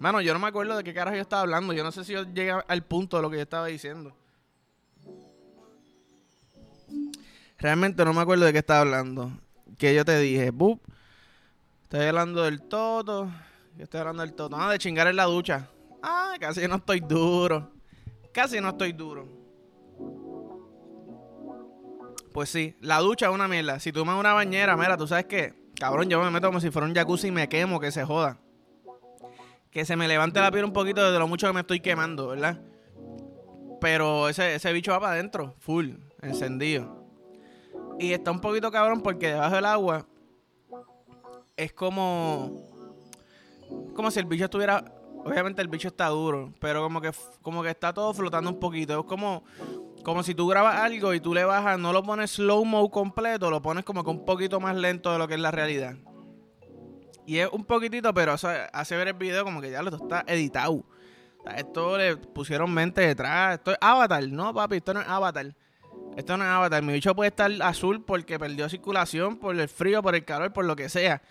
Mano, 0.00 0.20
yo 0.20 0.32
no 0.32 0.40
me 0.40 0.48
acuerdo 0.48 0.76
de 0.76 0.82
qué 0.82 0.92
carajo 0.92 1.14
yo 1.14 1.22
estaba 1.22 1.42
hablando. 1.42 1.72
Yo 1.72 1.84
no 1.84 1.92
sé 1.92 2.04
si 2.04 2.12
yo 2.12 2.24
llegué 2.24 2.52
al 2.66 2.82
punto 2.82 3.16
de 3.16 3.22
lo 3.22 3.30
que 3.30 3.36
yo 3.36 3.42
estaba 3.42 3.66
diciendo. 3.66 4.16
Realmente 7.58 8.04
no 8.04 8.14
me 8.14 8.22
acuerdo 8.22 8.46
de 8.46 8.52
qué 8.52 8.58
estaba 8.58 8.80
hablando. 8.80 9.30
Que 9.78 9.94
yo 9.94 10.04
te 10.04 10.18
dije, 10.18 10.50
bup. 10.50 10.80
Estoy 11.82 12.06
hablando 12.06 12.42
del 12.42 12.62
toto. 12.62 13.30
Yo 13.76 13.84
estoy 13.84 14.00
hablando 14.00 14.22
del 14.22 14.32
toto. 14.32 14.56
Ah, 14.58 14.72
de 14.72 14.78
chingar 14.78 15.06
en 15.06 15.16
la 15.16 15.24
ducha. 15.24 15.68
Ah, 16.02 16.34
casi 16.40 16.66
no 16.66 16.76
estoy 16.76 17.00
duro. 17.00 17.70
Casi 18.32 18.60
no 18.60 18.70
estoy 18.70 18.92
duro. 18.92 19.39
Pues 22.32 22.48
sí, 22.48 22.76
la 22.80 22.98
ducha 22.98 23.26
es 23.26 23.32
una 23.32 23.48
mierda. 23.48 23.80
Si 23.80 23.92
tú 23.92 24.04
me 24.04 24.14
una 24.14 24.32
bañera, 24.32 24.76
mira, 24.76 24.96
tú 24.96 25.06
sabes 25.06 25.26
qué. 25.26 25.54
Cabrón, 25.78 26.08
yo 26.08 26.22
me 26.22 26.30
meto 26.30 26.46
como 26.46 26.60
si 26.60 26.70
fuera 26.70 26.86
un 26.86 26.94
jacuzzi 26.94 27.28
y 27.28 27.30
me 27.30 27.48
quemo, 27.48 27.80
que 27.80 27.90
se 27.90 28.04
joda. 28.04 28.38
Que 29.70 29.84
se 29.84 29.96
me 29.96 30.08
levante 30.08 30.40
la 30.40 30.50
piel 30.50 30.64
un 30.64 30.72
poquito 30.72 31.10
de 31.10 31.18
lo 31.18 31.26
mucho 31.26 31.46
que 31.46 31.52
me 31.52 31.60
estoy 31.60 31.80
quemando, 31.80 32.28
¿verdad? 32.28 32.60
Pero 33.80 34.28
ese, 34.28 34.54
ese 34.54 34.72
bicho 34.72 34.92
va 34.92 35.00
para 35.00 35.12
adentro, 35.12 35.54
full, 35.58 35.92
encendido. 36.22 37.06
Y 37.98 38.12
está 38.12 38.30
un 38.30 38.40
poquito 38.40 38.70
cabrón 38.70 39.02
porque 39.02 39.28
debajo 39.28 39.54
del 39.54 39.66
agua 39.66 40.06
es 41.56 41.72
como. 41.72 42.68
Como 43.94 44.10
si 44.10 44.18
el 44.18 44.26
bicho 44.26 44.44
estuviera 44.44 44.84
Obviamente 45.24 45.60
el 45.60 45.68
bicho 45.68 45.88
está 45.88 46.08
duro, 46.08 46.52
pero 46.60 46.82
como 46.82 47.00
que, 47.00 47.10
como 47.42 47.62
que 47.62 47.70
está 47.70 47.92
todo 47.92 48.14
flotando 48.14 48.48
un 48.48 48.58
poquito. 48.58 48.98
Es 49.00 49.06
como, 49.06 49.44
como 50.04 50.22
si 50.22 50.34
tú 50.34 50.48
grabas 50.48 50.76
algo 50.76 51.14
y 51.14 51.20
tú 51.20 51.34
le 51.34 51.44
bajas, 51.44 51.78
no 51.78 51.92
lo 51.92 52.02
pones 52.02 52.32
slow-mo 52.32 52.90
completo, 52.90 53.50
lo 53.50 53.60
pones 53.62 53.84
como 53.84 54.04
que 54.04 54.10
un 54.10 54.24
poquito 54.24 54.60
más 54.60 54.76
lento 54.76 55.12
de 55.12 55.18
lo 55.18 55.28
que 55.28 55.34
es 55.34 55.40
la 55.40 55.50
realidad. 55.50 55.96
Y 57.26 57.38
es 57.38 57.48
un 57.52 57.64
poquitito, 57.64 58.12
pero 58.14 58.34
hace 58.34 58.96
ver 58.96 59.08
el 59.08 59.14
video 59.14 59.44
como 59.44 59.60
que 59.60 59.70
ya 59.70 59.82
lo 59.82 59.94
está 59.94 60.24
editado. 60.26 60.84
esto 61.56 61.96
le 61.96 62.16
pusieron 62.16 62.72
mente 62.72 63.02
detrás. 63.02 63.54
Esto 63.54 63.72
es 63.72 63.78
Avatar, 63.80 64.26
no, 64.28 64.52
papi, 64.52 64.76
esto 64.76 64.94
no 64.94 65.00
es 65.00 65.08
Avatar. 65.08 65.54
Esto 66.16 66.36
no 66.36 66.44
es 66.44 66.50
Avatar. 66.50 66.82
Mi 66.82 66.94
bicho 66.94 67.14
puede 67.14 67.28
estar 67.28 67.50
azul 67.62 68.04
porque 68.04 68.38
perdió 68.38 68.68
circulación, 68.68 69.36
por 69.36 69.58
el 69.58 69.68
frío, 69.68 70.02
por 70.02 70.14
el 70.14 70.24
calor, 70.24 70.52
por 70.52 70.64
lo 70.64 70.74
que 70.74 70.88
sea. 70.88 71.22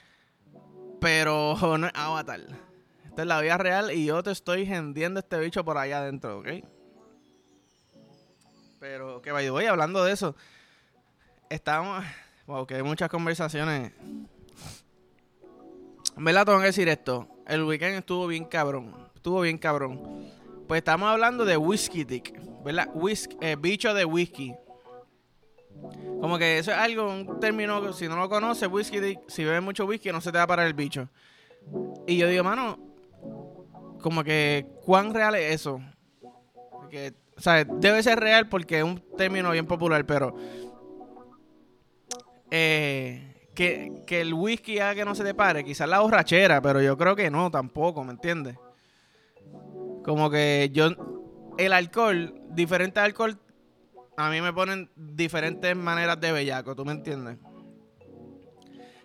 Pero 1.02 1.56
no 1.78 1.88
es 1.88 1.94
Avatar 1.96 2.42
es 3.22 3.28
la 3.28 3.42
vida 3.42 3.58
real 3.58 3.92
y 3.92 4.06
yo 4.06 4.24
te 4.24 4.32
estoy 4.32 4.64
hendiendo 4.64 5.20
este 5.20 5.40
bicho 5.40 5.64
por 5.64 5.78
allá 5.78 6.00
adentro, 6.00 6.40
¿ok? 6.40 6.48
Pero 8.80 9.22
que 9.22 9.32
vaya, 9.32 9.52
voy 9.52 9.66
hablando 9.66 10.04
de 10.04 10.14
eso. 10.14 10.36
Estamos. 11.50 12.04
Wow, 12.48 12.66
que 12.66 12.76
hay 12.76 12.84
muchas 12.84 13.10
conversaciones. 13.10 13.92
Me 16.16 16.34
la 16.34 16.46
tengo 16.46 16.60
que 16.60 16.66
decir 16.66 16.88
esto. 16.88 17.28
El 17.46 17.64
weekend 17.64 17.98
estuvo 17.98 18.28
bien 18.28 18.46
cabrón. 18.46 18.96
Estuvo 19.16 19.42
bien 19.42 19.58
cabrón. 19.58 20.32
Pues 20.68 20.80
estamos 20.80 21.10
hablando 21.10 21.46
de 21.46 21.58
whisky 21.58 22.04
dick, 22.04 22.40
¿verdad? 22.64 22.90
Whisky, 22.94 23.38
eh, 23.42 23.56
bicho 23.60 23.94
de 23.94 24.06
whisky. 24.06 24.54
Como 26.22 26.38
que 26.38 26.58
eso 26.58 26.72
es 26.72 26.78
algo, 26.78 27.10
un 27.10 27.40
término 27.40 27.94
si 27.94 28.08
no 28.08 28.18
lo 28.18 28.30
conoces, 28.30 28.70
whisky 28.70 29.00
dick, 29.00 29.20
si 29.28 29.44
bebes 29.44 29.62
mucho 29.62 29.86
whisky 29.86 30.12
no 30.12 30.22
se 30.22 30.32
te 30.32 30.38
va 30.38 30.44
a 30.44 30.48
parar 30.48 30.68
el 30.68 30.74
bicho. 30.74 31.10
Y 32.06 32.18
yo 32.18 32.28
digo, 32.28 32.44
mano, 32.44 32.78
como 34.02 34.24
que, 34.24 34.68
¿cuán 34.86 35.14
real 35.14 35.36
es 35.36 35.56
eso? 35.56 35.82
Que, 36.90 37.14
o 37.38 37.42
sea, 37.42 37.64
debe 37.64 38.04
ser 38.04 38.20
real 38.20 38.50
porque 38.50 38.80
es 38.80 38.84
un 38.84 39.00
término 39.16 39.52
bien 39.52 39.66
popular, 39.66 40.06
pero 40.06 40.36
eh, 42.52 43.50
que, 43.56 44.04
el 44.22 44.34
whisky 44.34 44.80
haga 44.80 44.96
que 44.96 45.06
no 45.06 45.16
se 45.16 45.24
te 45.24 45.34
pare, 45.34 45.64
quizás 45.64 45.88
la 45.88 46.00
borrachera, 46.00 46.62
pero 46.62 46.82
yo 46.82 46.98
creo 46.98 47.16
que 47.16 47.30
no, 47.30 47.52
tampoco, 47.52 48.04
¿me 48.04 48.12
entiendes? 48.12 48.58
Como 50.04 50.30
que 50.30 50.70
yo, 50.74 50.90
el 51.58 51.74
alcohol, 51.74 52.34
diferente 52.50 53.00
alcohol, 53.00 53.38
a 54.18 54.30
mí 54.30 54.42
me 54.42 54.54
ponen 54.54 54.90
diferentes 54.96 55.76
maneras 55.76 56.20
de 56.20 56.32
bellaco, 56.32 56.76
¿tú 56.76 56.86
me 56.86 56.92
entiendes? 56.92 57.38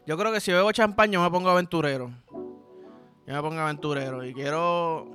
Yo 0.07 0.19
creo 0.19 0.33
que 0.33 0.41
si 0.41 0.53
bebo 0.53 0.73
champán, 0.73 1.11
yo 1.11 1.23
me 1.23 1.31
pongo 1.31 1.51
aventurero. 1.51 2.11
Yo 3.27 3.33
me 3.33 3.41
pongo 3.41 3.61
aventurero 3.61 4.25
y 4.25 4.35
quiero 4.35 5.11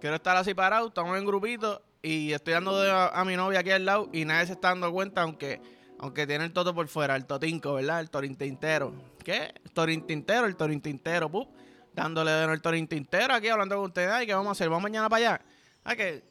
quiero 0.00 0.16
estar 0.16 0.36
así 0.36 0.54
parado, 0.54 0.88
estamos 0.88 1.16
en 1.16 1.24
grupito 1.24 1.80
y 2.04 2.34
estoy 2.34 2.52
dando 2.52 2.78
a, 2.82 3.24
mi 3.24 3.34
novia 3.34 3.60
aquí 3.60 3.70
al 3.70 3.86
lado 3.86 4.10
y 4.12 4.26
nadie 4.26 4.46
se 4.46 4.52
está 4.52 4.68
dando 4.68 4.92
cuenta, 4.92 5.22
aunque 5.22 5.60
aunque 5.98 6.26
tiene 6.26 6.44
el 6.44 6.52
toto 6.52 6.74
por 6.74 6.86
fuera, 6.86 7.16
el 7.16 7.24
totinco, 7.24 7.74
¿verdad? 7.74 8.00
El 8.00 8.10
torintintero. 8.10 8.92
¿Qué? 9.24 9.54
Torintintero, 9.72 10.46
el 10.46 10.54
torintintero, 10.54 11.30
pup. 11.30 11.48
Dándole 11.94 12.30
de 12.30 12.52
el 12.52 12.60
torintintero 12.60 13.32
aquí 13.32 13.48
hablando 13.48 13.76
con 13.76 13.86
ustedes. 13.86 14.10
Ay, 14.10 14.26
¿qué 14.26 14.34
vamos 14.34 14.48
a 14.48 14.52
hacer? 14.52 14.68
¿Vamos 14.68 14.82
mañana 14.82 15.08
para 15.08 15.30
allá? 15.30 15.44
Ay, 15.82 15.96
que... 15.96 16.24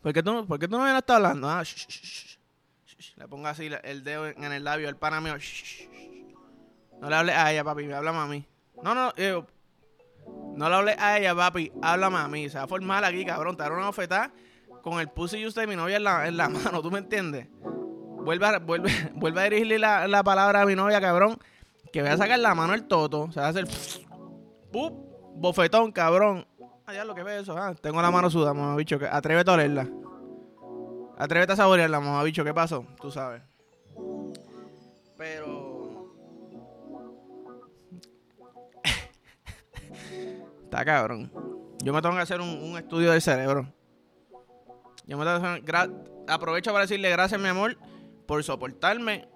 ¿Por 0.00 0.12
qué 0.12 0.22
tú, 0.22 0.46
¿por 0.46 0.60
tú 0.60 0.68
no 0.68 0.84
me 0.84 0.96
estás 0.96 1.16
hablando? 1.16 1.50
Ah, 1.50 1.64
Le 3.16 3.26
pongo 3.26 3.48
así 3.48 3.68
el 3.82 4.04
dedo 4.04 4.28
en 4.28 4.52
el 4.52 4.62
labio, 4.62 4.88
el 4.88 4.96
pana 4.96 5.20
mío. 5.20 5.34
No 7.00 7.10
le 7.10 7.16
hables 7.16 7.34
a 7.34 7.50
ella, 7.50 7.64
papi, 7.64 7.84
me 7.84 7.94
habla 7.94 8.22
a 8.22 8.26
mí. 8.26 8.46
No, 8.80 8.94
no, 8.94 9.12
eh, 9.16 9.42
no 10.56 10.68
le 10.70 10.74
hables 10.74 10.96
a 10.98 11.18
ella, 11.18 11.34
papi. 11.34 11.70
Háblame 11.82 12.16
a 12.16 12.28
mí. 12.28 12.48
Se 12.48 12.56
va 12.58 12.64
a 12.64 12.66
formar 12.68 13.04
aquí, 13.04 13.24
cabrón. 13.24 13.56
Te 13.56 13.64
una 13.64 13.88
oferta 13.88 14.32
con 14.82 15.00
el 15.00 15.08
pussy 15.08 15.44
usted 15.46 15.64
y 15.64 15.66
mi 15.66 15.76
novia 15.76 15.96
en 15.96 16.04
la, 16.04 16.26
en 16.26 16.36
la 16.36 16.48
mano. 16.50 16.80
¿Tú 16.80 16.90
me 16.90 16.98
entiendes? 16.98 17.48
Vuelve 17.60 18.46
a, 18.46 18.58
vuelve, 18.58 18.90
vuelve 19.14 19.40
a 19.40 19.44
dirigirle 19.44 19.78
la, 19.78 20.08
la, 20.08 20.24
palabra 20.24 20.62
a 20.62 20.66
mi 20.66 20.74
novia, 20.74 21.00
cabrón. 21.00 21.38
Que 21.92 22.00
voy 22.00 22.10
a 22.10 22.16
sacar 22.16 22.38
la 22.38 22.54
mano 22.54 22.72
el 22.74 22.86
toto. 22.86 23.30
Se 23.32 23.40
va 23.40 23.46
a 23.46 23.48
hacer. 23.50 23.66
¡Pup! 24.72 24.94
Bofetón, 25.34 25.92
cabrón. 25.92 26.46
Allá 26.86 27.04
lo 27.04 27.14
que 27.14 27.22
ve 27.22 27.40
eso. 27.40 27.56
Ah, 27.58 27.74
tengo 27.74 28.00
la 28.00 28.10
mano 28.10 28.30
suda, 28.30 28.54
mamá 28.54 28.76
bicho. 28.76 28.98
Atrévete 29.10 29.50
a 29.50 29.54
olerla. 29.54 29.88
Atrévete 31.18 31.52
a 31.52 31.56
saborearla, 31.56 32.00
mamá 32.00 32.22
bicho. 32.22 32.44
¿Qué 32.44 32.54
pasó? 32.54 32.86
Tú 33.00 33.10
sabes. 33.10 33.42
Pero. 35.18 35.65
Está 40.76 40.84
cabrón. 40.84 41.32
Yo 41.82 41.94
me 41.94 42.02
tengo 42.02 42.16
que 42.16 42.20
hacer 42.20 42.38
un, 42.38 42.76
estudio 42.76 43.10
del 43.10 43.22
cerebro. 43.22 43.66
Yo 45.06 45.16
me 45.16 45.24
tengo 45.24 45.40
que 45.64 45.74
hacer, 45.74 45.90
aprovecho 46.28 46.70
para 46.70 46.82
decirle 46.82 47.08
gracias, 47.08 47.40
mi 47.40 47.48
amor, 47.48 47.78
por 48.26 48.44
soportarme. 48.44 49.26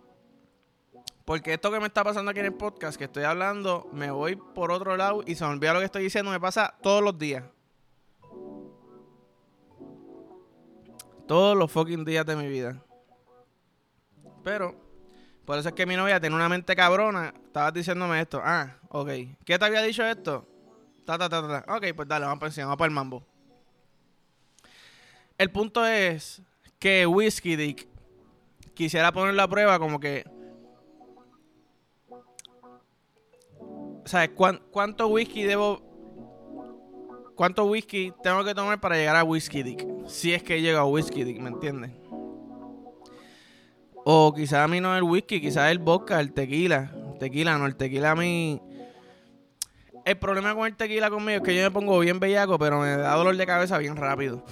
Porque 1.25 1.55
esto 1.55 1.73
que 1.73 1.81
me 1.81 1.87
está 1.87 2.05
pasando 2.05 2.31
aquí 2.31 2.41
en 2.41 2.47
el 2.47 2.53
podcast, 2.53 2.99
que 2.99 3.05
estoy 3.05 3.23
hablando, 3.23 3.89
me 3.91 4.11
voy 4.11 4.37
por 4.37 4.71
otro 4.71 4.99
lado 4.99 5.23
y 5.27 5.35
se 5.35 5.47
me 5.47 5.53
olvida 5.53 5.73
lo 5.73 5.79
que 5.79 5.87
estoy 5.87 6.03
diciendo. 6.03 6.31
Me 6.31 6.39
pasa 6.39 6.75
todos 6.83 7.03
los 7.03 7.19
días. 7.19 7.43
Todos 11.27 11.57
los 11.57 11.73
fucking 11.73 12.05
días 12.05 12.27
de 12.27 12.37
mi 12.37 12.49
vida. 12.49 12.85
Pero, 14.45 14.75
por 15.47 15.59
eso 15.59 15.71
es 15.71 15.75
que 15.75 15.87
mi 15.87 15.97
novia 15.97 16.21
tiene 16.21 16.37
una 16.37 16.51
mente 16.51 16.77
cabrona. 16.77 17.33
Estabas 17.47 17.73
diciéndome 17.73 18.21
esto. 18.21 18.43
Ah, 18.45 18.77
ok. 18.91 19.09
¿Qué 19.47 19.59
te 19.59 19.65
había 19.65 19.81
dicho 19.81 20.05
esto? 20.05 20.50
Ok, 21.15 21.87
pues 21.97 22.09
dale, 22.09 22.27
vamos 22.27 22.41
para 22.41 22.65
vamos 22.65 22.77
para 22.77 22.89
el 22.89 22.95
mambo. 22.95 23.23
El 25.37 25.51
punto 25.51 25.87
es 25.87 26.43
que 26.79 27.07
Whiskey 27.07 27.57
Dick 27.57 27.89
quisiera 28.75 29.13
poner 29.13 29.35
la 29.35 29.49
prueba 29.49 29.79
como 29.79 29.99
que. 29.99 30.25
¿Sabes 34.05 34.31
cuánto 34.71 35.09
whisky 35.09 35.43
debo. 35.43 35.83
¿Cuánto 37.35 37.65
whisky 37.65 38.13
tengo 38.23 38.45
que 38.45 38.55
tomar 38.55 38.81
para 38.81 38.97
llegar 38.97 39.17
a 39.17 39.25
Whiskey 39.25 39.63
Dick? 39.63 39.87
Si 40.07 40.35
es 40.35 40.43
que 40.43 40.61
llega 40.61 40.81
a 40.81 40.85
Whiskey 40.85 41.25
Dick, 41.25 41.41
¿me 41.41 41.49
entiendes? 41.49 41.91
O 44.05 44.33
quizás 44.35 44.61
a 44.61 44.69
mí 44.69 44.81
no 44.81 44.95
es 44.95 44.99
el 44.99 45.05
whisky, 45.05 45.41
quizás 45.41 45.71
el 45.71 45.79
vodka, 45.79 46.21
el 46.21 46.33
tequila. 46.33 46.93
Tequila, 47.19 47.57
no, 47.57 47.67
el 47.67 47.77
tequila 47.77 48.13
a 48.13 48.17
mí 48.17 48.61
el 50.11 50.19
problema 50.19 50.55
con 50.55 50.67
el 50.67 50.77
tequila 50.77 51.11
conmigo 51.11 51.39
es 51.39 51.43
que 51.43 51.55
yo 51.55 51.63
me 51.63 51.71
pongo 51.71 51.99
bien 52.01 52.21
bellaco, 52.21 52.59
pero 52.59 52.81
me 52.81 52.97
da 52.97 53.15
dolor 53.15 53.37
de 53.37 53.47
cabeza 53.47 53.79
bien 53.79 53.97
rápido. 53.97 54.45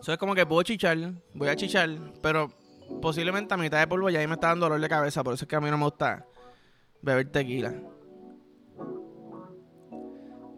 Eso 0.00 0.12
es 0.12 0.18
como 0.18 0.34
que 0.34 0.46
puedo 0.46 0.62
chichar, 0.62 0.98
voy 1.34 1.48
a 1.48 1.56
chichar, 1.56 1.90
pero 2.22 2.50
posiblemente 3.02 3.54
a 3.54 3.56
mitad 3.56 3.80
de 3.80 3.86
polvo 3.86 4.08
ya 4.10 4.20
ahí 4.20 4.26
me 4.26 4.34
está 4.34 4.48
dando 4.48 4.66
dolor 4.66 4.80
de 4.80 4.88
cabeza, 4.88 5.24
por 5.24 5.34
eso 5.34 5.44
es 5.44 5.48
que 5.48 5.56
a 5.56 5.60
mí 5.60 5.70
no 5.70 5.78
me 5.78 5.84
gusta 5.84 6.26
beber 7.02 7.30
tequila. 7.30 7.74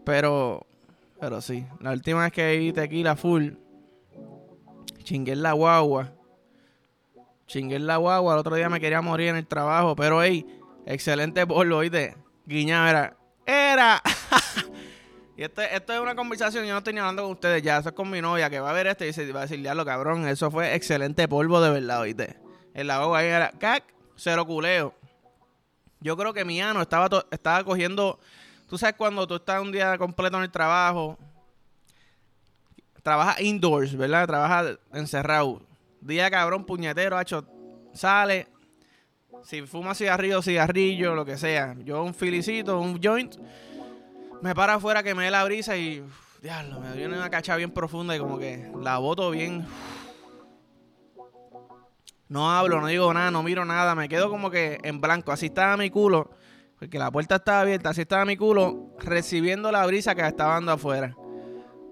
Pero, 0.05 0.67
pero 1.21 1.41
sí, 1.41 1.65
la 1.81 1.93
última 1.93 2.25
vez 2.25 2.33
que 2.33 2.43
bebí 2.43 2.73
tequila 2.73 3.17
full, 3.17 3.53
chingué 5.03 5.33
en 5.33 5.43
la 5.43 5.53
guagua. 5.53 6.13
Chingué 7.47 7.77
en 7.77 7.87
la 7.87 7.97
guagua, 7.97 8.35
el 8.35 8.41
otro 8.41 8.57
día 8.57 8.69
me 8.69 8.81
quería 8.81 9.03
morir 9.03 9.29
en 9.29 9.37
el 9.37 9.47
trabajo, 9.47 9.95
pero 9.95 10.23
hey, 10.23 10.47
excelente 10.87 11.47
polvo, 11.47 11.77
oíste. 11.77 12.17
Guiña, 12.47 12.89
era, 12.91 13.17
era. 13.47 14.03
y 15.37 15.43
esto, 15.43 15.63
esto 15.63 15.93
es 15.93 16.01
una 16.01 16.15
conversación, 16.15 16.65
yo 16.65 16.73
no 16.73 16.79
estoy 16.79 16.97
hablando 16.99 17.23
con 17.23 17.33
ustedes 17.33 17.63
ya, 17.63 17.79
eso 17.79 17.91
es 17.91 17.95
con 17.95 18.11
mi 18.11 18.21
novia 18.21 18.51
que 18.51 18.61
va 18.61 18.71
a 18.71 18.75
ver 18.75 18.87
esto 18.87 19.05
y 19.05 19.09
dice, 19.09 19.31
va 19.33 19.41
a 19.41 19.43
decir, 19.43 19.61
diablo, 19.61 19.85
cabrón, 19.85 20.27
eso 20.27 20.51
fue 20.51 20.75
excelente 20.75 21.29
polvo 21.29 21.61
de 21.61 21.71
verdad, 21.71 22.01
oíste. 22.01 22.37
En 22.75 22.87
la 22.87 22.99
guagua 22.99 23.19
ahí 23.19 23.27
era, 23.27 23.51
cac, 23.53 23.85
cero 24.17 24.47
culeo. 24.47 24.95
Yo 26.01 26.17
creo 26.17 26.33
que 26.33 26.45
mi 26.45 26.61
ano 26.61 26.83
estaba, 26.83 27.09
estaba 27.31 27.63
cogiendo 27.65 28.19
Tú 28.73 28.79
sabes 28.79 28.97
cuando 28.97 29.27
tú 29.27 29.35
estás 29.35 29.61
un 29.61 29.71
día 29.71 29.99
completo 29.99 30.39
en 30.39 30.45
el 30.45 30.51
trabajo, 30.51 31.19
trabajas 33.03 33.39
indoors, 33.43 33.95
¿verdad? 33.95 34.27
Trabajas 34.27 34.79
encerrado. 34.95 35.61
Día 36.01 36.31
cabrón, 36.31 36.65
puñetero, 36.65 37.21
hecho, 37.21 37.47
sale. 37.93 38.49
Si 39.45 39.63
fuma 39.63 39.95
cigarrillo, 39.95 40.43
cigarrillo, 40.43 41.15
lo 41.15 41.25
que 41.25 41.37
sea. 41.37 41.75
Yo 41.85 42.03
un 42.03 42.15
filicito, 42.15 42.79
un 42.81 43.01
joint. 43.03 43.37
Me 44.41 44.55
para 44.55 44.75
afuera 44.75 45.03
que 45.03 45.15
me 45.15 45.25
dé 45.25 45.31
la 45.31 45.45
brisa 45.45 45.77
y. 45.77 46.05
Diablo, 46.41 46.81
me 46.81 46.93
viene 46.93 47.17
una 47.17 47.31
cacha 47.31 47.55
bien 47.57 47.71
profunda 47.71 48.17
y 48.17 48.19
como 48.19 48.39
que 48.39 48.71
la 48.81 48.99
boto 48.99 49.31
bien. 49.31 49.65
No 52.29 52.51
hablo, 52.51 52.81
no 52.81 52.87
digo 52.87 53.13
nada, 53.13 53.31
no 53.31 53.43
miro 53.43 53.65
nada, 53.65 53.95
me 53.95 54.09
quedo 54.09 54.29
como 54.31 54.51
que 54.51 54.79
en 54.83 55.01
blanco. 55.01 55.33
Así 55.33 55.47
estaba 55.47 55.77
mi 55.77 55.91
culo 55.91 56.31
porque 56.83 56.99
la 56.99 57.13
puerta 57.13 57.37
estaba 57.37 57.61
abierta, 57.61 57.91
así 57.91 58.01
estaba 58.01 58.25
mi 58.25 58.37
culo 58.37 58.97
recibiendo 58.99 59.71
la 59.71 59.87
brisa 59.87 60.17
que 60.17 60.27
estaba 60.27 60.55
dando 60.55 60.73
afuera. 60.73 61.15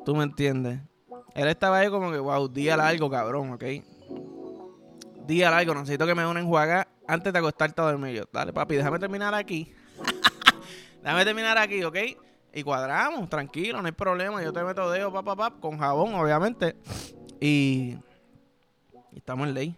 ¿Tú 0.05 0.17
me 0.17 0.25
entiendes? 0.25 0.81
Él 1.37 1.47
estaba 1.47 1.79
ahí 1.79 1.89
como 1.91 2.11
que, 2.11 2.19
wow, 2.19 2.49
día 2.49 2.77
largo, 2.77 3.09
cabrón, 3.09 3.53
¿ok? 3.53 3.65
Día 5.29 5.49
largo, 5.49 5.75
necesito 5.75 6.07
que 6.07 6.17
me 6.17 6.23
dé 6.23 6.29
una 6.29 6.41
enjuaga 6.41 6.89
antes 7.11 7.33
de 7.33 7.39
acostarte 7.39 7.81
a 7.81 7.85
dormir. 7.85 8.29
dale, 8.33 8.53
papi, 8.53 8.77
déjame 8.77 8.99
terminar 8.99 9.35
aquí. 9.35 9.75
déjame 11.03 11.25
terminar 11.25 11.59
aquí, 11.59 11.83
¿ok? 11.83 11.97
Y 12.53 12.63
cuadramos, 12.63 13.29
tranquilo, 13.29 13.81
no 13.81 13.87
hay 13.87 13.93
problema. 13.93 14.43
Yo 14.43 14.53
te 14.53 14.63
meto 14.63 14.91
dedo, 14.91 15.13
papá, 15.13 15.35
papá, 15.35 15.57
con 15.61 15.79
jabón, 15.79 16.15
obviamente. 16.15 16.77
Y, 17.41 17.97
estamos 19.15 19.49
en 19.49 19.55
ley. 19.55 19.77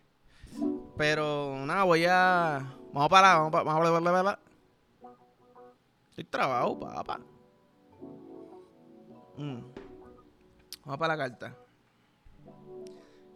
Pero 0.97 1.57
nada, 1.65 1.85
voy 1.85 2.05
a. 2.07 2.67
Vamos 2.93 3.09
para 3.09 3.35
vamos 3.37 3.51
para. 3.51 3.65
Vamos 3.65 4.03
para, 4.03 4.39
Estoy 6.11 6.25
trabado, 6.25 6.79
papá. 6.79 7.21
Mm. 9.39 9.61
Vamos 10.85 10.99
para 10.99 11.17
la 11.17 11.29
carta. 11.29 11.57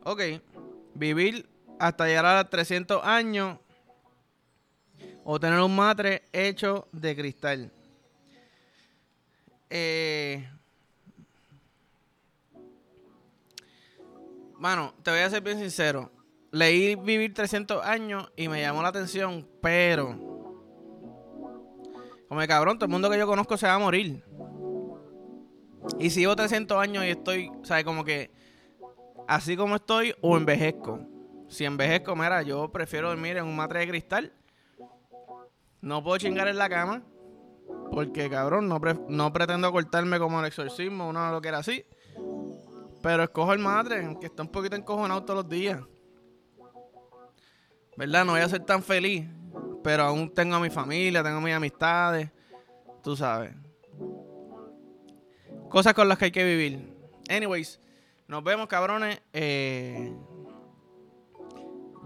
Ok. 0.05 0.21
Vivir 0.95 1.49
hasta 1.79 2.07
llegar 2.07 2.27
a 2.27 2.43
los 2.43 2.51
300 2.51 3.03
años. 3.05 3.59
O 5.29 5.41
tener 5.41 5.59
un 5.59 5.75
matre 5.75 6.23
hecho 6.33 6.87
de 6.93 7.17
cristal. 7.17 7.73
Eh. 9.69 10.49
Mano, 14.57 14.95
te 15.03 15.11
voy 15.11 15.19
a 15.19 15.29
ser 15.29 15.43
bien 15.43 15.59
sincero. 15.59 16.13
Leí 16.53 16.95
Vivir 16.95 17.35
300 17.35 17.85
años 17.85 18.31
y 18.37 18.47
me 18.47 18.61
llamó 18.61 18.83
la 18.83 18.89
atención, 18.89 19.45
pero 19.61 20.17
como 22.29 22.41
de 22.41 22.47
cabrón, 22.47 22.79
todo 22.79 22.87
el 22.87 22.93
mundo 22.93 23.11
que 23.11 23.19
yo 23.19 23.27
conozco 23.27 23.57
se 23.57 23.67
va 23.67 23.75
a 23.75 23.79
morir. 23.81 24.23
Y 25.99 26.11
si 26.11 26.21
llevo 26.21 26.37
300 26.37 26.79
años 26.79 27.05
y 27.05 27.09
estoy, 27.09 27.51
¿sabes? 27.65 27.85
Como 27.85 28.05
que 28.05 28.31
así 29.27 29.57
como 29.57 29.75
estoy 29.75 30.15
o 30.21 30.37
envejezco. 30.37 31.01
Si 31.49 31.65
envejezco, 31.65 32.15
mira, 32.15 32.43
yo 32.43 32.71
prefiero 32.71 33.09
dormir 33.09 33.37
en 33.37 33.45
un 33.45 33.57
matre 33.57 33.81
de 33.81 33.89
cristal. 33.89 34.33
No 35.81 36.03
puedo 36.03 36.19
chingar 36.19 36.49
en 36.49 36.59
la 36.59 36.69
cama. 36.69 37.03
Porque, 37.91 38.29
cabrón, 38.29 38.69
no, 38.69 38.81
no 39.09 39.33
pretendo 39.33 39.73
cortarme 39.73 40.19
como 40.19 40.41
el 40.41 40.47
exorcismo, 40.47 41.09
uno 41.09 41.31
lo 41.31 41.41
que 41.41 41.49
era 41.49 41.59
así. 41.59 41.85
Pero 43.03 43.23
escojo 43.23 43.53
el 43.53 43.59
matre, 43.59 44.17
que 44.21 44.27
está 44.27 44.43
un 44.43 44.51
poquito 44.51 44.77
encojonado 44.77 45.25
todos 45.25 45.45
los 45.45 45.49
días. 45.49 45.81
¿Verdad? 47.97 48.25
No 48.25 48.33
voy 48.33 48.41
a 48.41 48.49
ser 48.49 48.65
tan 48.65 48.83
feliz 48.83 49.27
pero 49.87 50.03
aún 50.03 50.35
tengo 50.35 50.57
a 50.57 50.59
mi 50.59 50.69
familia, 50.69 51.23
tengo 51.23 51.41
mis 51.41 51.55
amistades, 51.55 52.29
tú 53.05 53.15
sabes. 53.15 53.53
Cosas 55.69 55.95
con 55.95 56.09
las 56.09 56.19
que 56.19 56.25
hay 56.25 56.31
que 56.33 56.43
vivir. 56.43 56.93
Anyways, 57.29 57.79
nos 58.27 58.43
vemos, 58.43 58.67
cabrones. 58.67 59.21
Eh, 59.33 60.13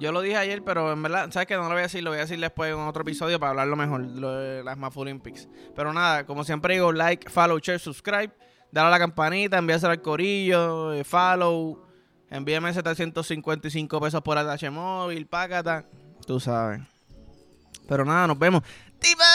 yo 0.01 0.13
lo 0.13 0.23
dije 0.23 0.37
ayer, 0.37 0.65
pero 0.65 0.93
en 0.93 1.03
verdad, 1.03 1.31
¿sabes 1.31 1.47
qué? 1.47 1.55
No 1.55 1.65
lo 1.65 1.69
voy 1.69 1.81
a 1.81 1.83
decir, 1.83 2.03
lo 2.03 2.11
voy 2.11 2.19
a 2.19 2.23
decir 2.23 2.41
después 2.41 2.73
en 2.73 2.79
otro 2.79 3.03
episodio 3.03 3.39
para 3.39 3.51
hablarlo 3.51 3.77
mejor, 3.77 4.01
lo 4.01 4.33
de 4.33 4.65
las 4.65 4.79
Maf 4.79 4.97
Olympics. 4.97 5.47
Pero 5.77 5.93
nada, 5.93 6.25
como 6.25 6.43
siempre 6.43 6.75
digo, 6.75 6.91
like, 6.91 7.29
follow, 7.29 7.59
share, 7.59 7.79
subscribe, 7.79 8.31
dale 8.73 8.89
a 8.89 8.91
la 8.91 8.99
campanita, 8.99 9.59
envíaselo 9.59 9.93
al 9.93 10.01
corillo, 10.01 10.95
eh, 10.95 11.05
follow, 11.05 11.87
envíame 12.31 12.73
755 12.73 14.01
pesos 14.01 14.23
por 14.23 14.39
ATH 14.39 14.71
móvil, 14.71 15.27
págata, 15.27 15.85
tú 16.27 16.41
sabes. 16.41 16.81
Pero 17.87 18.05
nada, 18.05 18.27
nos 18.27 18.39
vemos. 18.39 18.63
¡Tiba! 18.99 19.30